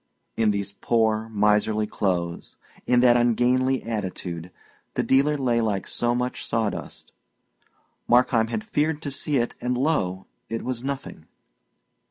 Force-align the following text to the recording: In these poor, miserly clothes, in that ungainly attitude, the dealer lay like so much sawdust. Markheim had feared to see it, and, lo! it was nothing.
In 0.35 0.49
these 0.49 0.71
poor, 0.71 1.29
miserly 1.29 1.85
clothes, 1.85 2.57
in 2.87 3.01
that 3.01 3.15
ungainly 3.15 3.83
attitude, 3.83 4.49
the 4.95 5.03
dealer 5.03 5.37
lay 5.37 5.61
like 5.61 5.85
so 5.85 6.15
much 6.15 6.43
sawdust. 6.43 7.11
Markheim 8.07 8.47
had 8.47 8.63
feared 8.63 9.03
to 9.03 9.11
see 9.11 9.37
it, 9.37 9.53
and, 9.61 9.77
lo! 9.77 10.25
it 10.49 10.63
was 10.63 10.83
nothing. 10.83 11.27